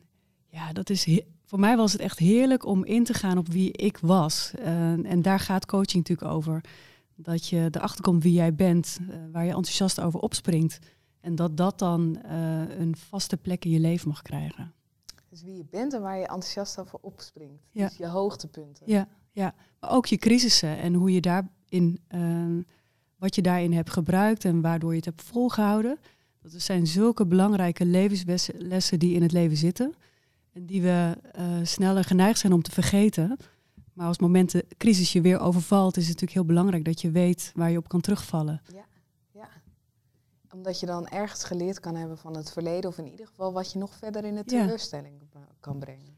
ja, 0.49 0.73
dat 0.73 0.91
is 0.91 1.21
voor 1.45 1.59
mij 1.59 1.77
was 1.77 1.93
het 1.93 2.01
echt 2.01 2.19
heerlijk 2.19 2.67
om 2.67 2.85
in 2.85 3.05
te 3.05 3.15
gaan 3.15 3.39
op 3.39 3.49
wie 3.49 3.73
ik 3.73 3.99
was. 3.99 4.53
En 5.03 5.23
daar 5.23 5.41
gaat 5.41 5.67
coaching 5.67 6.09
natuurlijk 6.09 6.35
over. 6.35 6.65
Dat 7.15 7.47
je 7.47 7.69
erachter 7.71 8.03
komt 8.03 8.23
wie 8.23 8.33
jij 8.33 8.55
bent, 8.55 8.99
waar 9.33 9.45
je 9.45 9.55
enthousiast 9.55 10.01
over 10.01 10.21
opspringt. 10.21 10.79
En 11.21 11.35
dat 11.35 11.57
dat 11.57 11.79
dan 11.79 12.19
een 12.79 12.97
vaste 12.97 13.37
plek 13.37 13.65
in 13.65 13.71
je 13.71 13.81
leven 13.81 14.09
mag 14.09 14.23
krijgen. 14.23 14.73
Dus 15.29 15.43
wie 15.43 15.57
je 15.57 15.65
bent 15.65 15.95
en 15.95 16.01
waar 16.01 16.17
je 16.17 16.27
enthousiast 16.27 16.81
over 16.81 16.99
opspringt. 17.01 17.63
Ja. 17.71 17.87
Dus 17.87 17.97
je 17.97 18.07
hoogtepunten. 18.07 18.83
Ja, 18.87 19.09
ja, 19.39 19.55
maar 19.81 19.91
ook 19.91 20.07
je 20.07 20.17
crisissen 20.17 20.79
en 20.79 20.95
hoe 20.95 21.13
je 21.13 21.21
daarin, 21.21 22.01
uh, 22.15 22.65
wat 23.17 23.35
je 23.35 23.43
daarin 23.43 23.73
hebt 23.73 23.91
gebruikt 23.91 24.45
en 24.45 24.61
waardoor 24.61 24.91
je 24.91 24.97
het 24.97 25.05
hebt 25.05 25.23
volgehouden. 25.23 25.99
Dat 26.43 26.53
zijn 26.57 26.87
zulke 26.87 27.27
belangrijke 27.27 27.85
levenslessen 27.85 28.99
die 28.99 29.15
in 29.15 29.23
het 29.23 29.33
leven 29.33 29.57
zitten. 29.57 29.95
En 30.53 30.67
die 30.67 30.83
we 30.83 31.17
uh, 31.39 31.45
sneller 31.63 32.05
geneigd 32.05 32.39
zijn 32.39 32.53
om 32.53 32.63
te 32.63 32.71
vergeten. 32.71 33.37
Maar 33.93 34.07
als 34.07 34.19
moment 34.19 34.51
de 34.51 34.67
crisis 34.77 35.13
je 35.13 35.21
weer 35.21 35.41
overvalt, 35.41 35.97
is 35.97 36.03
het 36.09 36.21
natuurlijk 36.21 36.39
heel 36.39 36.55
belangrijk 36.55 36.85
dat 36.85 37.01
je 37.01 37.11
weet 37.11 37.53
waar 37.55 37.71
je 37.71 37.79
op 37.79 37.89
kan 37.89 38.01
terugvallen. 38.01 38.63
Ja, 38.73 38.85
ja. 39.31 39.49
Omdat 40.55 40.81
je 40.81 40.87
dan 40.87 41.09
ergens 41.09 41.45
geleerd 41.45 41.81
kan 41.81 41.95
hebben 41.95 42.19
van 42.19 42.37
het 42.37 42.53
verleden, 42.53 42.91
of 42.91 42.99
in 42.99 43.11
ieder 43.11 43.27
geval 43.27 43.53
wat 43.53 43.73
je 43.73 43.79
nog 43.79 43.95
verder 43.95 44.25
in 44.25 44.35
de 44.35 44.45
teleurstelling 44.45 45.21
kan 45.61 45.79
brengen. 45.79 46.18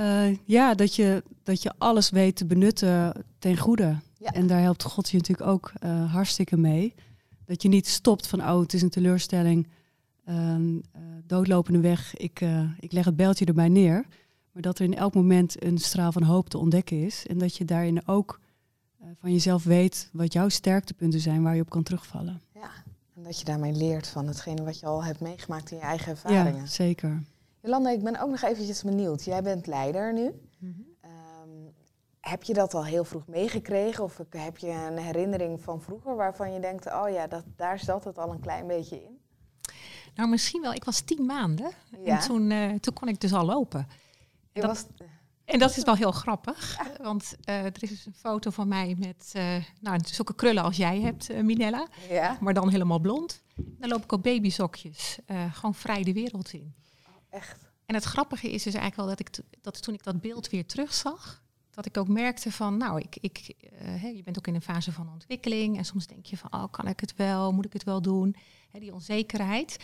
Uh, 0.00 0.36
ja, 0.44 0.74
dat 0.74 0.94
je, 0.94 1.22
dat 1.42 1.62
je 1.62 1.72
alles 1.78 2.10
weet 2.10 2.36
te 2.36 2.46
benutten 2.46 3.24
ten 3.38 3.56
goede. 3.56 3.96
Ja. 4.18 4.30
En 4.30 4.46
daar 4.46 4.60
helpt 4.60 4.82
God 4.82 5.10
je 5.10 5.16
natuurlijk 5.16 5.48
ook 5.48 5.72
uh, 5.84 6.12
hartstikke 6.12 6.56
mee. 6.56 6.94
Dat 7.44 7.62
je 7.62 7.68
niet 7.68 7.86
stopt 7.86 8.26
van, 8.26 8.40
oh, 8.40 8.60
het 8.60 8.74
is 8.74 8.82
een 8.82 8.90
teleurstelling, 8.90 9.68
uh, 10.28 10.56
doodlopende 11.26 11.80
weg, 11.80 12.16
ik, 12.16 12.40
ik 12.80 12.92
leg 12.92 13.04
het 13.04 13.16
beltje 13.16 13.44
erbij 13.44 13.68
neer. 13.68 14.06
Maar 14.52 14.62
dat 14.62 14.78
er 14.78 14.84
in 14.84 14.96
elk 14.96 15.14
moment 15.14 15.64
een 15.64 15.78
straal 15.78 16.12
van 16.12 16.22
hoop 16.22 16.48
te 16.48 16.58
ontdekken 16.58 17.04
is. 17.04 17.26
En 17.26 17.38
dat 17.38 17.56
je 17.56 17.64
daarin 17.64 18.08
ook 18.08 18.40
van 19.20 19.32
jezelf 19.32 19.64
weet 19.64 20.10
wat 20.12 20.32
jouw 20.32 20.48
sterktepunten 20.48 21.20
zijn 21.20 21.42
waar 21.42 21.54
je 21.54 21.60
op 21.60 21.70
kan 21.70 21.82
terugvallen. 21.82 22.40
Ja, 22.54 22.70
en 23.16 23.22
dat 23.22 23.38
je 23.38 23.44
daarmee 23.44 23.72
leert 23.72 24.08
van 24.08 24.26
hetgene 24.26 24.64
wat 24.64 24.78
je 24.78 24.86
al 24.86 25.04
hebt 25.04 25.20
meegemaakt 25.20 25.70
in 25.70 25.76
je 25.76 25.82
eigen 25.82 26.10
ervaringen. 26.10 26.56
Ja, 26.56 26.66
zeker. 26.66 27.22
Jolanda, 27.66 27.90
ik 27.90 28.02
ben 28.02 28.20
ook 28.20 28.30
nog 28.30 28.42
eventjes 28.42 28.82
benieuwd. 28.82 29.24
Jij 29.24 29.42
bent 29.42 29.66
leider 29.66 30.12
nu. 30.12 30.32
Mm 30.58 30.74
-hmm. 30.76 31.74
heb 32.20 32.42
je 32.42 32.54
dat 32.54 32.74
al 32.74 32.84
heel 32.84 33.04
vroeg 33.04 33.26
meegekregen? 33.26 34.04
Of 34.04 34.20
heb 34.30 34.58
je 34.58 34.68
een 34.68 34.98
herinnering 34.98 35.60
van 35.60 35.80
vroeger 35.82 36.16
waarvan 36.16 36.52
je 36.52 36.60
denkt, 36.60 36.86
oh 36.86 37.10
ja, 37.10 37.26
dat, 37.26 37.44
daar 37.56 37.78
zat 37.78 38.04
het 38.04 38.18
al 38.18 38.30
een 38.30 38.40
klein 38.40 38.66
beetje 38.66 39.02
in? 39.02 39.18
Nou, 40.14 40.28
misschien 40.28 40.62
wel. 40.62 40.72
Ik 40.72 40.84
was 40.84 41.00
tien 41.00 41.26
maanden. 41.26 41.70
Ja. 42.04 42.16
En 42.16 42.26
toen, 42.26 42.50
uh, 42.50 42.74
toen 42.74 42.94
kon 42.94 43.08
ik 43.08 43.20
dus 43.20 43.32
al 43.32 43.44
lopen. 43.44 43.88
En 44.52 44.60
dat, 44.60 44.70
was... 44.70 45.06
en 45.44 45.58
dat 45.58 45.76
is 45.76 45.84
wel 45.84 45.94
heel 45.94 46.12
grappig. 46.12 46.78
Want 47.02 47.36
uh, 47.48 47.64
er 47.64 47.82
is 47.82 47.88
dus 47.88 48.06
een 48.06 48.14
foto 48.14 48.50
van 48.50 48.68
mij 48.68 48.96
met 48.98 49.32
uh, 49.36 49.56
nou, 49.80 50.00
zulke 50.04 50.34
krullen 50.34 50.62
als 50.62 50.76
jij 50.76 51.00
hebt, 51.00 51.42
Minella. 51.42 51.86
Ja. 52.08 52.38
Maar 52.40 52.54
dan 52.54 52.68
helemaal 52.68 53.00
blond. 53.00 53.42
Dan 53.56 53.88
loop 53.88 54.02
ik 54.02 54.12
op 54.12 54.22
babyzokjes. 54.22 55.18
gewoon 55.52 55.74
vrij 55.74 56.02
de 56.02 56.12
wereld 56.12 56.52
in. 56.52 56.74
Echt. 57.30 57.70
En 57.86 57.94
het 57.94 58.04
grappige 58.04 58.50
is 58.50 58.62
dus 58.62 58.74
eigenlijk 58.74 58.96
wel 58.96 59.06
dat 59.06 59.20
ik 59.20 59.62
dat 59.62 59.82
toen 59.82 59.94
ik 59.94 60.02
dat 60.02 60.20
beeld 60.20 60.48
weer 60.48 60.66
terugzag, 60.66 61.42
dat 61.70 61.86
ik 61.86 61.96
ook 61.96 62.08
merkte 62.08 62.52
van, 62.52 62.76
nou, 62.76 63.00
ik, 63.00 63.16
ik, 63.20 63.54
uh, 63.82 64.16
je 64.16 64.22
bent 64.22 64.38
ook 64.38 64.46
in 64.46 64.54
een 64.54 64.62
fase 64.62 64.92
van 64.92 65.08
ontwikkeling 65.08 65.76
en 65.76 65.84
soms 65.84 66.06
denk 66.06 66.26
je 66.26 66.36
van, 66.36 66.52
oh, 66.52 66.64
kan 66.70 66.88
ik 66.88 67.00
het 67.00 67.16
wel, 67.16 67.52
moet 67.52 67.64
ik 67.64 67.72
het 67.72 67.84
wel 67.84 68.02
doen? 68.02 68.36
Die 68.72 68.92
onzekerheid. 68.92 69.76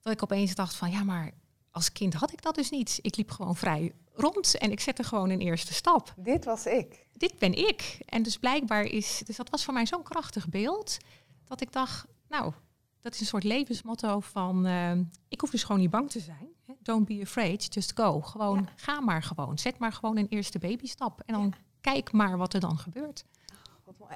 Dat 0.00 0.12
ik 0.12 0.22
opeens 0.22 0.54
dacht 0.54 0.74
van, 0.74 0.90
ja, 0.90 1.02
maar 1.04 1.32
als 1.70 1.92
kind 1.92 2.14
had 2.14 2.32
ik 2.32 2.42
dat 2.42 2.54
dus 2.54 2.70
niet. 2.70 2.98
Ik 3.02 3.16
liep 3.16 3.30
gewoon 3.30 3.56
vrij 3.56 3.92
rond 4.12 4.58
en 4.58 4.70
ik 4.70 4.80
zette 4.80 5.02
gewoon 5.02 5.30
een 5.30 5.40
eerste 5.40 5.74
stap. 5.74 6.14
Dit 6.16 6.44
was 6.44 6.66
ik. 6.66 7.06
Dit 7.12 7.38
ben 7.38 7.68
ik. 7.68 7.98
En 8.04 8.22
dus 8.22 8.38
blijkbaar 8.38 8.84
is, 8.84 9.22
dus 9.24 9.36
dat 9.36 9.50
was 9.50 9.64
voor 9.64 9.74
mij 9.74 9.86
zo'n 9.86 10.02
krachtig 10.02 10.48
beeld, 10.48 10.96
dat 11.44 11.60
ik 11.60 11.72
dacht, 11.72 12.06
nou, 12.28 12.52
dat 13.00 13.14
is 13.14 13.20
een 13.20 13.26
soort 13.26 13.44
levensmotto 13.44 14.20
van, 14.20 14.66
uh, 14.66 14.92
ik 15.28 15.40
hoef 15.40 15.50
dus 15.50 15.64
gewoon 15.64 15.80
niet 15.80 15.90
bang 15.90 16.10
te 16.10 16.20
zijn. 16.20 16.53
Don't 16.82 17.06
be 17.06 17.20
afraid, 17.22 17.74
just 17.74 17.92
go. 17.94 18.20
Gewoon, 18.20 18.68
ga 18.76 19.00
maar 19.00 19.22
gewoon. 19.22 19.58
Zet 19.58 19.78
maar 19.78 19.92
gewoon 19.92 20.16
een 20.16 20.28
eerste 20.28 20.58
babystap. 20.58 21.22
En 21.26 21.34
dan 21.34 21.54
kijk 21.80 22.12
maar 22.12 22.36
wat 22.36 22.54
er 22.54 22.60
dan 22.60 22.78
gebeurt. 22.78 23.24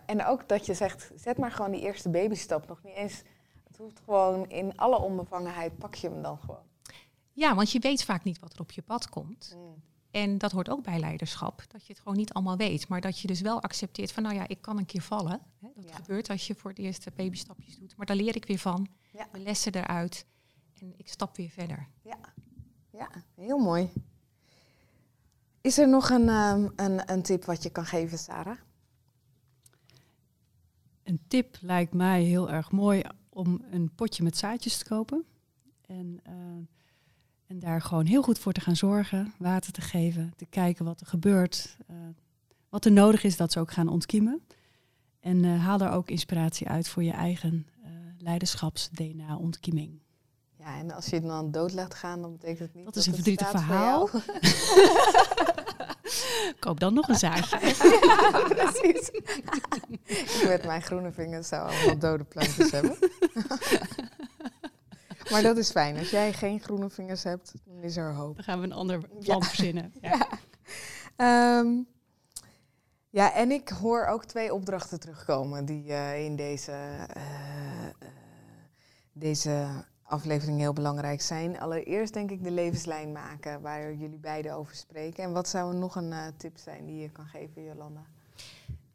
En 0.06 0.24
ook 0.24 0.48
dat 0.48 0.66
je 0.66 0.74
zegt, 0.74 1.12
zet 1.16 1.38
maar 1.38 1.52
gewoon 1.52 1.70
die 1.70 1.80
eerste 1.80 2.08
babystap. 2.08 2.68
Nog 2.68 2.82
niet 2.82 2.94
eens, 2.94 3.22
het 3.66 3.76
hoeft 3.76 4.00
gewoon 4.04 4.50
in 4.50 4.76
alle 4.76 5.00
onbevangenheid, 5.00 5.78
pak 5.78 5.94
je 5.94 6.08
hem 6.08 6.22
dan 6.22 6.38
gewoon. 6.38 6.62
Ja, 7.32 7.54
want 7.54 7.72
je 7.72 7.78
weet 7.78 8.04
vaak 8.04 8.24
niet 8.24 8.38
wat 8.38 8.52
er 8.52 8.60
op 8.60 8.70
je 8.70 8.82
pad 8.82 9.08
komt. 9.08 9.54
Mm. 9.56 9.82
En 10.10 10.38
dat 10.38 10.52
hoort 10.52 10.70
ook 10.70 10.82
bij 10.82 10.98
leiderschap, 10.98 11.62
dat 11.68 11.86
je 11.86 11.92
het 11.92 12.02
gewoon 12.02 12.18
niet 12.18 12.32
allemaal 12.32 12.56
weet. 12.56 12.88
Maar 12.88 13.00
dat 13.00 13.20
je 13.20 13.26
dus 13.26 13.40
wel 13.40 13.62
accepteert 13.62 14.12
van, 14.12 14.22
nou 14.22 14.34
ja, 14.34 14.48
ik 14.48 14.60
kan 14.60 14.78
een 14.78 14.86
keer 14.86 15.02
vallen. 15.02 15.40
Hè, 15.60 15.68
dat 15.74 15.94
gebeurt 15.94 16.30
als 16.30 16.46
je 16.46 16.54
voor 16.54 16.74
de 16.74 16.82
eerste 16.82 17.10
babystapjes 17.16 17.78
doet. 17.78 17.96
Maar 17.96 18.06
daar 18.06 18.16
leer 18.16 18.36
ik 18.36 18.44
weer 18.44 18.58
van, 18.58 18.88
ja. 19.12 19.28
de 19.32 19.38
lessen 19.38 19.74
eruit. 19.74 20.26
En 20.80 20.94
ik 20.96 21.08
stap 21.08 21.36
weer 21.36 21.48
verder. 21.48 21.88
Ja, 22.02 22.18
ja 22.90 23.10
heel 23.34 23.58
mooi. 23.58 23.90
Is 25.60 25.78
er 25.78 25.88
nog 25.88 26.10
een, 26.10 26.28
um, 26.28 26.72
een, 26.76 27.12
een 27.12 27.22
tip 27.22 27.44
wat 27.44 27.62
je 27.62 27.70
kan 27.70 27.86
geven, 27.86 28.18
Sarah? 28.18 28.58
Een 31.02 31.20
tip 31.28 31.56
lijkt 31.60 31.94
mij 31.94 32.22
heel 32.22 32.50
erg 32.50 32.70
mooi 32.70 33.02
om 33.28 33.64
een 33.70 33.94
potje 33.94 34.22
met 34.22 34.36
zaadjes 34.36 34.78
te 34.78 34.84
kopen. 34.84 35.24
En... 35.86 36.20
Uh, 36.28 36.66
en 37.48 37.58
daar 37.58 37.82
gewoon 37.82 38.06
heel 38.06 38.22
goed 38.22 38.38
voor 38.38 38.52
te 38.52 38.60
gaan 38.60 38.76
zorgen, 38.76 39.34
water 39.38 39.72
te 39.72 39.80
geven, 39.80 40.32
te 40.36 40.46
kijken 40.46 40.84
wat 40.84 41.00
er 41.00 41.06
gebeurt, 41.06 41.76
uh, 41.90 41.96
wat 42.68 42.84
er 42.84 42.92
nodig 42.92 43.24
is 43.24 43.36
dat 43.36 43.52
ze 43.52 43.60
ook 43.60 43.72
gaan 43.72 43.88
ontkiemen. 43.88 44.42
En 45.20 45.42
uh, 45.42 45.64
haal 45.64 45.78
daar 45.78 45.92
ook 45.92 46.10
inspiratie 46.10 46.68
uit 46.68 46.88
voor 46.88 47.02
je 47.02 47.12
eigen 47.12 47.66
uh, 47.80 47.88
leiderschaps-DNA-ontkieming. 48.18 50.00
Ja, 50.58 50.78
en 50.78 50.90
als 50.90 51.06
je 51.06 51.16
het 51.16 51.24
dan 51.24 51.50
dood 51.50 51.72
laat 51.72 51.94
gaan, 51.94 52.20
dan 52.20 52.32
betekent 52.32 52.58
het 52.58 52.74
niet 52.74 52.84
dat, 52.84 52.94
dat 52.94 53.02
is 53.02 53.08
een 53.08 53.14
verdrietig 53.14 53.50
verhaal. 53.50 54.08
Koop 56.60 56.80
dan 56.80 56.94
nog 56.94 57.08
een 57.08 57.18
zaadje. 57.18 57.58
ja, 58.06 58.30
precies. 58.48 59.10
ik 60.40 60.44
met 60.48 60.64
mijn 60.64 60.82
groene 60.82 61.12
vingers 61.12 61.48
zou 61.48 61.70
allemaal 61.70 61.98
dode 61.98 62.24
plantjes 62.24 62.70
hebben. 62.70 62.98
Maar 65.30 65.42
dat 65.42 65.56
is 65.56 65.70
fijn. 65.70 65.98
Als 65.98 66.10
jij 66.10 66.32
geen 66.32 66.60
groene 66.60 66.90
vingers 66.90 67.22
hebt, 67.22 67.52
dan 67.64 67.82
is 67.82 67.96
er 67.96 68.14
hoop. 68.14 68.34
Dan 68.34 68.44
gaan 68.44 68.60
we 68.60 68.64
een 68.64 68.72
ander 68.72 69.08
plan 69.20 69.42
verzinnen. 69.42 69.92
Ja. 70.00 70.28
Ja. 71.16 71.58
Um, 71.58 71.86
ja, 73.10 73.32
en 73.32 73.50
ik 73.50 73.68
hoor 73.68 74.06
ook 74.06 74.24
twee 74.24 74.54
opdrachten 74.54 75.00
terugkomen 75.00 75.64
die 75.64 75.84
uh, 75.84 76.24
in 76.24 76.36
deze, 76.36 76.72
uh, 77.16 77.16
uh, 77.16 77.88
deze 79.12 79.84
aflevering 80.08 80.58
heel 80.58 80.72
belangrijk 80.72 81.20
zijn. 81.20 81.60
Allereerst 81.60 82.14
denk 82.14 82.30
ik 82.30 82.44
de 82.44 82.50
levenslijn 82.50 83.12
maken, 83.12 83.60
waar 83.60 83.94
jullie 83.94 84.18
beiden 84.18 84.54
over 84.54 84.74
spreken. 84.74 85.24
En 85.24 85.32
wat 85.32 85.48
zou 85.48 85.74
nog 85.74 85.96
een 85.96 86.12
tip 86.36 86.56
zijn 86.56 86.86
die 86.86 87.00
je 87.00 87.10
kan 87.10 87.26
geven, 87.26 87.64
Jolanda? 87.64 88.06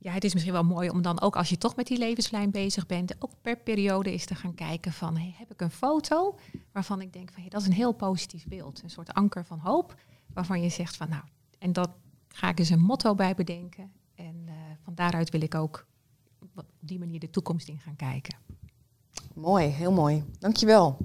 ja, 0.03 0.12
het 0.12 0.24
is 0.24 0.34
misschien 0.34 0.53
wel 0.53 0.63
mooi 0.63 0.89
om 0.89 1.01
dan 1.01 1.22
ook 1.22 1.36
als 1.36 1.50
je 1.50 1.58
toch 1.58 1.75
met 1.75 1.88
die 1.88 1.98
levenslijn 1.98 2.51
bezig 2.51 2.86
bent, 2.86 3.15
ook 3.20 3.32
per 3.41 3.58
periode 3.58 4.12
eens 4.12 4.25
te 4.25 4.36
gaan 4.36 4.55
kijken 4.55 4.91
van, 4.91 5.17
hey, 5.17 5.36
heb 5.38 5.51
ik 5.51 5.62
een 5.62 5.72
foto 5.72 6.38
waarvan 6.72 7.01
ik 7.01 7.13
denk 7.13 7.32
van, 7.32 7.41
hey, 7.41 7.50
dat 7.50 7.62
is 7.62 7.67
een 7.67 7.74
heel 7.74 7.91
positief 7.91 8.48
beeld. 8.48 8.84
Een 8.84 8.89
soort 8.89 9.13
anker 9.13 9.46
van 9.46 9.60
hoop, 9.60 9.96
waarvan 10.34 10.62
je 10.62 10.70
zegt 10.70 10.96
van, 10.96 11.10
nou, 11.10 11.24
en 11.60 11.74
dat 11.74 11.89
ga 12.27 12.50
ik 12.50 12.60
eens 12.60 12.70
een 12.70 12.79
motto 12.79 13.15
bij 13.15 13.36
bedenken. 13.36 13.91
En 14.15 14.36
uh, 14.46 14.53
van 14.84 14.96
daaruit 14.96 15.29
wil 15.29 15.41
ik 15.41 15.55
ook 15.55 15.86
op 16.55 16.65
die 16.79 17.00
manier 17.00 17.20
de 17.20 17.29
toekomst 17.29 17.67
in 17.67 17.79
gaan 17.79 17.96
kijken. 17.96 18.38
Mooi, 19.34 19.66
heel 19.66 19.92
mooi. 19.92 20.24
Dankjewel. 20.40 20.98